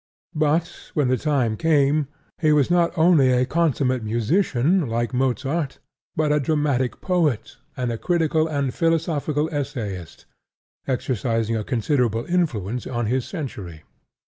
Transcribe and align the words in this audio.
But 0.33 0.73
when 0.95 1.09
that 1.09 1.21
time 1.21 1.55
came, 1.55 2.07
he 2.39 2.51
was 2.51 2.71
not 2.71 2.89
only 2.97 3.29
a 3.29 3.45
consummate 3.45 4.01
musician, 4.03 4.87
like 4.87 5.13
Mozart, 5.13 5.77
but 6.15 6.31
a 6.31 6.39
dramatic 6.39 7.01
poet 7.01 7.57
and 7.77 7.91
a 7.91 7.99
critical 7.99 8.47
and 8.47 8.73
philosophical 8.73 9.47
essayist, 9.51 10.25
exercising 10.87 11.55
a 11.55 11.63
considerable 11.63 12.25
influence 12.25 12.87
on 12.87 13.05
his 13.05 13.27
century. 13.27 13.83